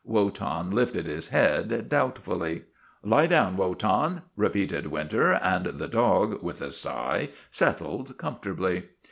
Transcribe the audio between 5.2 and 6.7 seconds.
and the dog, with